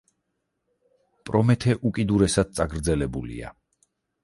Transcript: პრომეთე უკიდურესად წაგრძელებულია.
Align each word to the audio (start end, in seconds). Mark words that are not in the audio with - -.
პრომეთე 1.31 1.77
უკიდურესად 1.91 2.57
წაგრძელებულია. 2.61 3.55